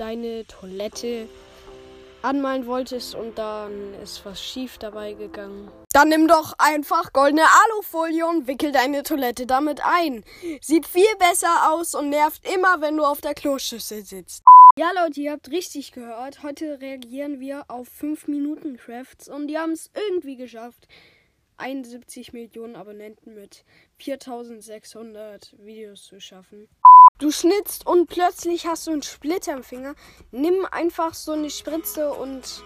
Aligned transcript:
deine 0.00 0.46
Toilette 0.46 1.28
anmalen 2.22 2.66
wolltest 2.66 3.14
und 3.14 3.38
dann 3.38 3.94
ist 4.02 4.24
was 4.24 4.42
schief 4.42 4.78
dabei 4.78 5.12
gegangen. 5.12 5.70
Dann 5.92 6.08
nimm 6.08 6.28
doch 6.28 6.54
einfach 6.58 7.12
goldene 7.12 7.44
Alufolie 7.64 8.26
und 8.26 8.46
wickel 8.46 8.72
deine 8.72 9.02
Toilette 9.02 9.46
damit 9.46 9.80
ein. 9.84 10.24
Sieht 10.60 10.86
viel 10.86 11.14
besser 11.18 11.72
aus 11.72 11.94
und 11.94 12.10
nervt 12.10 12.46
immer, 12.52 12.80
wenn 12.80 12.96
du 12.96 13.04
auf 13.04 13.20
der 13.20 13.34
Kloschüssel 13.34 14.04
sitzt. 14.04 14.42
Ja, 14.76 14.90
Leute, 14.92 15.20
ihr 15.20 15.32
habt 15.32 15.50
richtig 15.50 15.92
gehört. 15.92 16.42
Heute 16.42 16.80
reagieren 16.80 17.40
wir 17.40 17.64
auf 17.68 17.88
5 17.88 18.28
Minuten 18.28 18.76
Crafts 18.76 19.28
und 19.28 19.48
die 19.48 19.58
haben 19.58 19.72
es 19.72 19.90
irgendwie 19.94 20.36
geschafft. 20.36 20.86
71 21.56 22.32
Millionen 22.32 22.76
Abonnenten 22.76 23.34
mit 23.34 23.64
4600 23.98 25.56
Videos 25.58 26.04
zu 26.04 26.20
schaffen. 26.20 26.68
Du 27.18 27.32
schnitzt 27.32 27.84
und 27.84 28.06
plötzlich 28.06 28.66
hast 28.66 28.86
du 28.86 28.92
einen 28.92 29.02
Splitter 29.02 29.54
im 29.54 29.64
Finger. 29.64 29.94
Nimm 30.30 30.64
einfach 30.70 31.14
so 31.14 31.32
eine 31.32 31.50
Spritze 31.50 32.12
und 32.12 32.62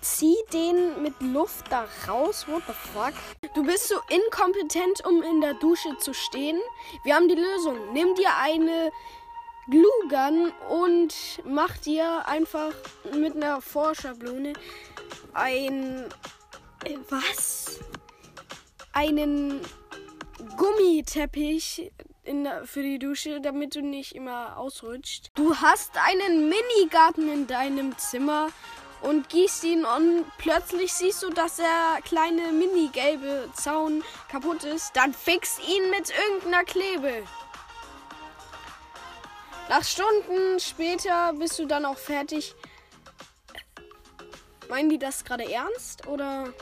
zieh 0.00 0.36
den 0.52 1.02
mit 1.02 1.14
Luft 1.20 1.66
da 1.70 1.86
raus. 2.08 2.46
What 2.48 2.62
the 2.66 2.72
fuck? 2.72 3.12
Du 3.54 3.62
bist 3.64 3.88
so 3.88 3.96
inkompetent, 4.08 5.04
um 5.06 5.22
in 5.22 5.42
der 5.42 5.54
Dusche 5.54 5.96
zu 5.98 6.14
stehen. 6.14 6.58
Wir 7.04 7.14
haben 7.14 7.28
die 7.28 7.34
Lösung. 7.34 7.92
Nimm 7.92 8.14
dir 8.14 8.34
eine 8.40 8.90
Glue 9.70 10.52
und 10.70 11.14
mach 11.44 11.76
dir 11.76 12.26
einfach 12.26 12.72
mit 13.14 13.36
einer 13.36 13.60
Vorschablone 13.60 14.54
ein 15.34 16.08
was? 17.08 17.78
Einen 18.92 19.60
Gummiteppich 20.56 21.92
in, 22.24 22.48
für 22.64 22.82
die 22.82 22.98
Dusche, 22.98 23.40
damit 23.40 23.74
du 23.74 23.82
nicht 23.82 24.14
immer 24.14 24.56
ausrutscht. 24.56 25.30
Du 25.34 25.56
hast 25.56 25.92
einen 25.96 26.48
Minigarten 26.48 27.32
in 27.32 27.46
deinem 27.46 27.96
Zimmer 27.98 28.48
und 29.02 29.28
gießt 29.28 29.64
ihn 29.64 29.84
und 29.84 30.24
plötzlich 30.38 30.92
siehst 30.92 31.22
du, 31.22 31.30
dass 31.30 31.56
der 31.56 31.98
kleine 32.04 32.52
mini-gelbe 32.52 33.50
Zaun 33.54 34.04
kaputt 34.30 34.64
ist. 34.64 34.96
Dann 34.96 35.12
fix 35.12 35.58
ihn 35.58 35.90
mit 35.90 36.10
irgendeiner 36.10 36.64
Klebe. 36.64 37.24
Nach 39.68 39.84
Stunden 39.84 40.60
später 40.60 41.32
bist 41.32 41.58
du 41.58 41.66
dann 41.66 41.84
auch 41.84 41.98
fertig. 41.98 42.54
Meinen 44.68 44.90
die 44.90 44.98
das 44.98 45.24
gerade 45.24 45.50
ernst 45.50 46.06
oder? 46.06 46.52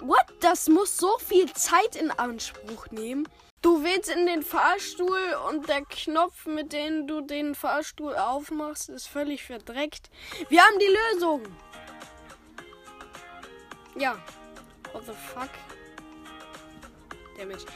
What? 0.00 0.26
Das 0.40 0.68
muss 0.68 0.96
so 0.96 1.18
viel 1.18 1.52
Zeit 1.52 1.96
in 1.96 2.10
Anspruch 2.10 2.90
nehmen. 2.90 3.28
Du 3.78 3.84
willst 3.84 4.10
in 4.10 4.26
den 4.26 4.42
Fahrstuhl 4.42 5.36
und 5.48 5.68
der 5.68 5.82
Knopf, 5.82 6.46
mit 6.46 6.72
dem 6.72 7.06
du 7.06 7.20
den 7.20 7.54
Fahrstuhl 7.54 8.16
aufmachst, 8.16 8.88
ist 8.88 9.06
völlig 9.06 9.44
verdreckt. 9.44 10.10
Wir 10.48 10.62
haben 10.62 10.80
die 10.80 10.96
Lösung. 11.14 11.42
Ja. 13.96 14.18
What 14.92 15.04
the 15.06 15.12
fuck? 15.12 15.50
Damage. 17.38 17.66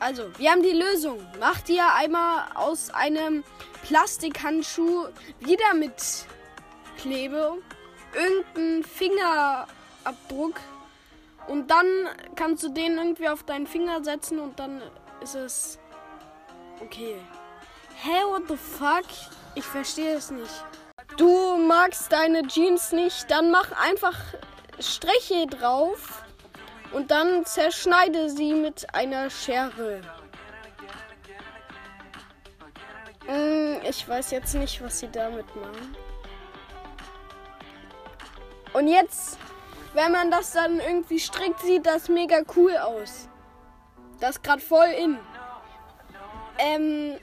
Also, 0.00 0.30
wir 0.36 0.50
haben 0.50 0.62
die 0.62 0.72
Lösung. 0.72 1.26
Mach 1.40 1.62
dir 1.62 1.94
einmal 1.94 2.48
aus 2.54 2.90
einem 2.90 3.42
Plastikhandschuh 3.86 5.06
wieder 5.40 5.72
mit 5.72 6.26
Klebe 6.98 7.56
irgendeinen 8.12 8.84
Fingerabdruck 8.84 10.60
und 11.48 11.70
dann 11.70 11.86
kannst 12.36 12.64
du 12.64 12.68
den 12.68 12.98
irgendwie 12.98 13.28
auf 13.28 13.44
deinen 13.44 13.66
Finger 13.66 14.04
setzen 14.04 14.38
und 14.38 14.58
dann 14.58 14.82
ist 15.22 15.34
es 15.34 15.78
okay. 16.80 17.16
Hä, 18.02 18.10
hey, 18.10 18.24
what 18.24 18.42
the 18.48 18.56
fuck? 18.56 19.06
Ich 19.54 19.64
verstehe 19.64 20.16
es 20.16 20.30
nicht. 20.30 20.64
Du 21.16 21.56
magst 21.56 22.10
deine 22.10 22.42
Jeans 22.42 22.92
nicht, 22.92 23.30
dann 23.30 23.50
mach 23.50 23.70
einfach 23.72 24.16
Striche 24.80 25.46
drauf 25.46 26.24
und 26.92 27.10
dann 27.10 27.44
zerschneide 27.44 28.30
sie 28.30 28.54
mit 28.54 28.92
einer 28.94 29.30
Schere. 29.30 30.00
Hm, 33.26 33.80
ich 33.88 34.08
weiß 34.08 34.32
jetzt 34.32 34.54
nicht, 34.54 34.82
was 34.82 34.98
sie 34.98 35.08
damit 35.08 35.46
machen. 35.54 35.96
Und 38.72 38.88
jetzt, 38.88 39.38
wenn 39.92 40.10
man 40.10 40.30
das 40.30 40.52
dann 40.52 40.80
irgendwie 40.80 41.20
strickt, 41.20 41.60
sieht 41.60 41.86
das 41.86 42.08
mega 42.08 42.40
cool 42.56 42.76
aus. 42.78 43.28
Das 44.22 44.36
ist 44.36 44.44
gerade 44.44 44.62
voll 44.62 44.86
in. 44.86 45.18
Ähm, 46.56 47.18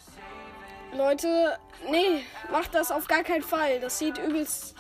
Leute, 0.92 1.58
nee, 1.90 2.26
macht 2.52 2.76
das 2.76 2.92
auf 2.92 3.08
gar 3.08 3.24
keinen 3.24 3.42
Fall. 3.42 3.80
Das 3.80 4.00
sieht 4.00 4.18
übelst 4.18 4.76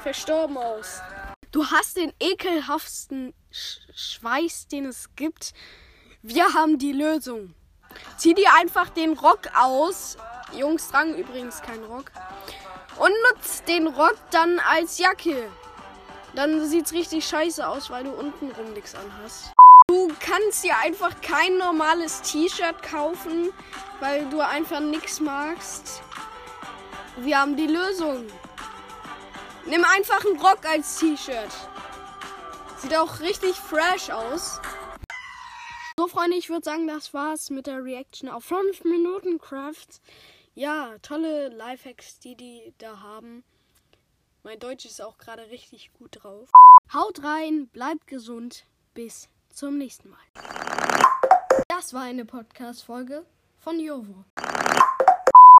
verstorben 0.00 0.56
aus. 0.56 1.02
Du 1.52 1.66
hast 1.66 1.98
den 1.98 2.14
ekelhaftsten 2.18 3.34
Sch 3.50 3.80
Schweiß, 3.94 4.68
den 4.68 4.86
es 4.86 5.14
gibt. 5.14 5.52
Wir 6.22 6.54
haben 6.54 6.78
die 6.78 6.92
Lösung. 6.92 7.54
Zieh 8.16 8.32
dir 8.32 8.54
einfach 8.58 8.88
den 8.88 9.12
Rock 9.12 9.42
aus. 9.54 10.16
Jungs 10.56 10.88
tragen 10.88 11.14
übrigens 11.16 11.60
keinen 11.60 11.84
Rock. 11.84 12.12
Und 12.98 13.12
nutzt 13.30 13.68
den 13.68 13.88
Rock 13.88 14.16
dann 14.30 14.58
als 14.60 14.96
Jacke. 14.96 15.50
Dann 16.34 16.66
sieht's 16.66 16.94
richtig 16.94 17.26
scheiße 17.26 17.68
aus, 17.68 17.90
weil 17.90 18.04
du 18.04 18.10
untenrum 18.10 18.72
nichts 18.72 18.94
anhast. 18.94 19.52
Du 20.28 20.34
kannst 20.34 20.62
dir 20.62 20.76
einfach 20.76 21.22
kein 21.22 21.56
normales 21.56 22.20
T-Shirt 22.20 22.82
kaufen, 22.82 23.50
weil 23.98 24.28
du 24.28 24.40
einfach 24.40 24.78
nichts 24.78 25.20
magst. 25.20 26.02
Wir 27.16 27.40
haben 27.40 27.56
die 27.56 27.66
Lösung. 27.66 28.26
Nimm 29.64 29.82
einfach 29.84 30.22
einen 30.26 30.38
Rock 30.38 30.66
als 30.66 30.98
T-Shirt. 30.98 31.48
Sieht 32.76 32.94
auch 32.94 33.20
richtig 33.20 33.54
fresh 33.54 34.10
aus. 34.10 34.60
So, 35.96 36.08
Freunde, 36.08 36.36
ich 36.36 36.50
würde 36.50 36.64
sagen, 36.64 36.86
das 36.86 37.14
war's 37.14 37.48
mit 37.48 37.66
der 37.66 37.82
Reaction 37.82 38.28
auf 38.28 38.44
5 38.44 38.84
Minuten 38.84 39.38
Craft. 39.38 39.98
Ja, 40.54 40.98
tolle 41.00 41.48
Lifehacks, 41.48 42.18
die 42.18 42.36
die 42.36 42.74
da 42.76 43.00
haben. 43.00 43.44
Mein 44.42 44.58
Deutsch 44.58 44.84
ist 44.84 45.00
auch 45.00 45.16
gerade 45.16 45.48
richtig 45.48 45.90
gut 45.94 46.22
drauf. 46.22 46.50
Haut 46.92 47.24
rein, 47.24 47.68
bleibt 47.68 48.06
gesund. 48.06 48.66
Bis 48.92 49.30
zum 49.50 49.78
nächsten 49.78 50.10
Mal. 50.10 50.18
Das 51.68 51.92
war 51.92 52.02
eine 52.02 52.24
Podcast-Folge 52.24 53.24
von 53.58 53.80
Jovo. 53.80 54.24